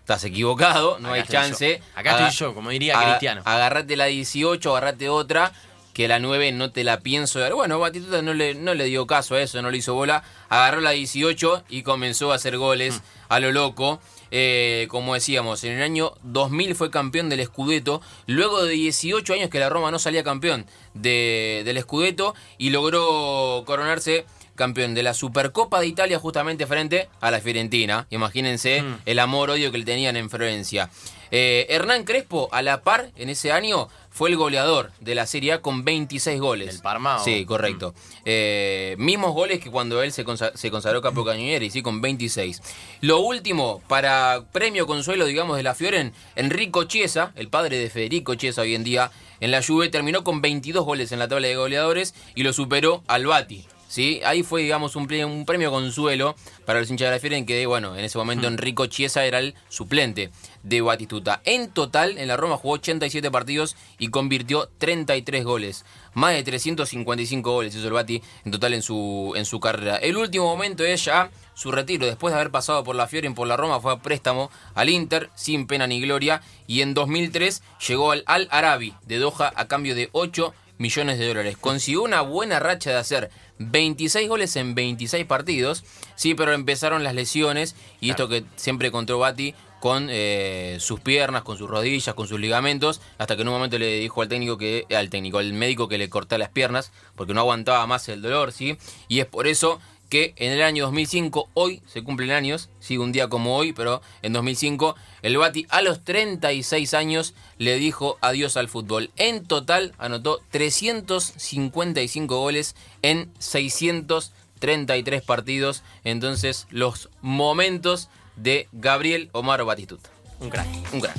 estás 0.00 0.24
equivocado, 0.24 0.98
no 1.00 1.08
Acá 1.10 1.16
hay 1.20 1.22
chance. 1.24 1.78
yo. 1.80 1.84
Acá 1.94 2.14
Aga- 2.16 2.28
estoy 2.28 2.46
yo, 2.46 2.54
como 2.54 2.70
diría 2.70 2.98
Cristiano. 3.02 3.42
Agarrate 3.44 3.94
la 3.96 4.06
18, 4.06 4.70
agarrate 4.74 5.08
otra, 5.10 5.52
que 5.92 6.08
la 6.08 6.18
9 6.18 6.52
no 6.52 6.70
te 6.70 6.82
la 6.84 7.00
pienso 7.00 7.40
dar. 7.40 7.52
Bueno, 7.52 7.78
Batistuta 7.78 8.22
no 8.22 8.32
le, 8.32 8.54
no 8.54 8.72
le 8.72 8.84
dio 8.84 9.06
caso 9.06 9.34
a 9.34 9.42
eso, 9.42 9.60
no 9.60 9.70
le 9.70 9.76
hizo 9.78 9.92
bola. 9.94 10.22
Agarró 10.48 10.80
la 10.80 10.92
18 10.92 11.64
y 11.68 11.82
comenzó 11.82 12.32
a 12.32 12.36
hacer 12.36 12.56
goles 12.56 12.94
Mm. 12.94 13.00
a 13.28 13.40
lo 13.40 13.52
loco. 13.52 14.00
Eh, 14.30 14.86
como 14.90 15.14
decíamos, 15.14 15.64
en 15.64 15.72
el 15.72 15.82
año 15.82 16.12
2000 16.22 16.74
fue 16.74 16.90
campeón 16.90 17.28
del 17.28 17.44
Scudetto, 17.46 18.00
luego 18.26 18.64
de 18.64 18.72
18 18.74 19.32
años 19.34 19.50
que 19.50 19.58
la 19.58 19.68
Roma 19.68 19.90
no 19.90 19.98
salía 19.98 20.22
campeón 20.24 20.66
de- 20.94 21.62
del 21.64 21.80
Scudetto 21.80 22.34
y 22.58 22.70
logró 22.70 23.62
coronarse 23.66 24.26
campeón 24.54 24.92
de 24.94 25.04
la 25.04 25.14
Supercopa 25.14 25.78
de 25.80 25.86
Italia 25.86 26.18
justamente 26.18 26.66
frente 26.66 27.08
a 27.20 27.30
la 27.30 27.40
Fiorentina. 27.40 28.06
Imagínense 28.10 28.82
Mm. 28.82 28.96
el 29.06 29.18
amor-odio 29.20 29.70
que 29.70 29.78
le 29.78 29.84
tenían 29.84 30.16
en 30.16 30.28
Florencia. 30.28 30.90
Eh, 31.30 31.66
Hernán 31.68 32.04
Crespo, 32.04 32.48
a 32.52 32.62
la 32.62 32.82
par, 32.82 33.10
en 33.16 33.28
ese 33.28 33.52
año, 33.52 33.88
fue 34.18 34.30
el 34.30 34.36
goleador 34.36 34.90
de 34.98 35.14
la 35.14 35.26
Serie 35.28 35.52
A 35.52 35.62
con 35.62 35.84
26 35.84 36.40
goles. 36.40 36.72
¿Del 36.72 36.82
Parma 36.82 37.18
o- 37.20 37.24
Sí, 37.24 37.44
correcto. 37.44 37.94
Eh, 38.24 38.96
mismos 38.98 39.32
goles 39.32 39.60
que 39.60 39.70
cuando 39.70 40.02
él 40.02 40.10
se, 40.10 40.24
consa- 40.24 40.50
se 40.56 40.72
consagró 40.72 41.00
capo 41.00 41.24
cañonieri, 41.24 41.70
sí, 41.70 41.82
con 41.82 42.00
26. 42.00 42.60
Lo 43.00 43.20
último, 43.20 43.80
para 43.86 44.42
premio 44.50 44.88
consuelo, 44.88 45.24
digamos, 45.24 45.56
de 45.56 45.62
la 45.62 45.76
Fioren, 45.76 46.12
Enrico 46.34 46.82
Chiesa, 46.82 47.30
el 47.36 47.46
padre 47.48 47.78
de 47.78 47.90
Federico 47.90 48.34
Chiesa 48.34 48.62
hoy 48.62 48.74
en 48.74 48.82
día, 48.82 49.12
en 49.38 49.52
la 49.52 49.62
Juve 49.62 49.88
terminó 49.88 50.24
con 50.24 50.40
22 50.42 50.84
goles 50.84 51.12
en 51.12 51.20
la 51.20 51.28
tabla 51.28 51.46
de 51.46 51.54
goleadores 51.54 52.12
y 52.34 52.42
lo 52.42 52.52
superó 52.52 53.04
al 53.06 53.24
Bati. 53.26 53.66
¿sí? 53.86 54.20
Ahí 54.26 54.42
fue, 54.42 54.60
digamos, 54.62 54.96
un, 54.96 55.06
pre- 55.06 55.24
un 55.24 55.46
premio 55.46 55.70
consuelo 55.70 56.34
para 56.66 56.80
los 56.80 56.90
hinchas 56.90 57.06
de 57.08 57.12
la 57.14 57.20
Fioren 57.20 57.46
que, 57.46 57.64
bueno, 57.66 57.96
en 57.96 58.04
ese 58.04 58.18
momento 58.18 58.46
Enrico 58.48 58.84
Chiesa 58.86 59.24
era 59.24 59.38
el 59.38 59.54
suplente 59.70 60.28
de 60.68 60.80
Batistuta. 60.80 61.40
En 61.44 61.70
total, 61.70 62.18
en 62.18 62.28
la 62.28 62.36
Roma 62.36 62.56
jugó 62.56 62.74
87 62.74 63.30
partidos 63.30 63.76
y 63.98 64.08
convirtió 64.08 64.68
33 64.78 65.44
goles. 65.44 65.84
Más 66.14 66.34
de 66.34 66.42
355 66.42 67.52
goles 67.52 67.74
hizo 67.74 67.86
el 67.86 67.92
Bati 67.92 68.22
en 68.44 68.52
total 68.52 68.74
en 68.74 68.82
su, 68.82 69.32
en 69.36 69.44
su 69.44 69.60
carrera. 69.60 69.96
El 69.96 70.16
último 70.16 70.46
momento 70.46 70.84
es 70.84 71.04
ya 71.04 71.30
su 71.54 71.72
retiro. 71.72 72.06
Después 72.06 72.32
de 72.32 72.40
haber 72.40 72.50
pasado 72.50 72.84
por 72.84 72.96
la 72.96 73.06
Fioren, 73.06 73.34
por 73.34 73.48
la 73.48 73.56
Roma, 73.56 73.80
fue 73.80 73.92
a 73.92 73.98
préstamo 73.98 74.50
al 74.74 74.88
Inter, 74.90 75.30
sin 75.34 75.66
pena 75.66 75.86
ni 75.86 76.00
gloria. 76.00 76.42
Y 76.66 76.82
en 76.82 76.94
2003 76.94 77.62
llegó 77.86 78.12
al 78.12 78.22
Al 78.26 78.48
Arabi 78.50 78.94
de 79.06 79.18
Doha 79.18 79.52
a 79.54 79.68
cambio 79.68 79.94
de 79.94 80.08
8 80.12 80.52
millones 80.78 81.18
de 81.18 81.26
dólares. 81.26 81.56
Consiguió 81.56 82.02
una 82.02 82.20
buena 82.22 82.58
racha 82.58 82.90
de 82.90 82.96
hacer 82.96 83.30
26 83.58 84.28
goles 84.28 84.56
en 84.56 84.74
26 84.74 85.26
partidos. 85.26 85.84
Sí, 86.14 86.34
pero 86.34 86.52
empezaron 86.52 87.04
las 87.04 87.14
lesiones 87.14 87.74
y 88.00 88.10
esto 88.10 88.28
que 88.28 88.44
siempre 88.56 88.88
encontró 88.88 89.18
Bati 89.18 89.54
con 89.80 90.08
eh, 90.10 90.76
sus 90.80 91.00
piernas, 91.00 91.42
con 91.42 91.56
sus 91.56 91.68
rodillas, 91.68 92.14
con 92.14 92.26
sus 92.26 92.40
ligamentos, 92.40 93.00
hasta 93.18 93.36
que 93.36 93.42
en 93.42 93.48
un 93.48 93.54
momento 93.54 93.78
le 93.78 93.98
dijo 94.00 94.22
al 94.22 94.28
técnico 94.28 94.58
que 94.58 94.86
al 94.94 95.10
técnico, 95.10 95.38
al 95.38 95.52
médico 95.52 95.88
que 95.88 95.98
le 95.98 96.08
cortara 96.08 96.38
las 96.38 96.50
piernas 96.50 96.92
porque 97.14 97.34
no 97.34 97.40
aguantaba 97.40 97.86
más 97.86 98.08
el 98.08 98.22
dolor, 98.22 98.52
¿sí? 98.52 98.78
Y 99.08 99.20
es 99.20 99.26
por 99.26 99.46
eso 99.46 99.80
que 100.08 100.32
en 100.36 100.52
el 100.52 100.62
año 100.62 100.84
2005, 100.84 101.50
hoy 101.54 101.82
se 101.86 102.02
cumplen 102.02 102.30
años, 102.30 102.70
sí, 102.80 102.96
un 102.96 103.12
día 103.12 103.28
como 103.28 103.56
hoy, 103.56 103.72
pero 103.72 104.00
en 104.22 104.32
2005, 104.32 104.96
el 105.22 105.36
Bati 105.36 105.66
a 105.68 105.82
los 105.82 106.02
36 106.02 106.94
años 106.94 107.34
le 107.58 107.76
dijo 107.76 108.16
adiós 108.20 108.56
al 108.56 108.68
fútbol. 108.68 109.10
En 109.16 109.44
total 109.44 109.94
anotó 109.98 110.40
355 110.50 112.38
goles 112.38 112.74
en 113.02 113.30
633 113.38 115.22
partidos. 115.22 115.82
Entonces, 116.04 116.66
los 116.70 117.10
momentos 117.20 118.08
de 118.38 118.68
Gabriel 118.72 119.28
Omar 119.32 119.64
Batistuta. 119.64 120.10
Un 120.40 120.48
crack. 120.48 120.66
Un 120.92 121.00
crack. 121.00 121.16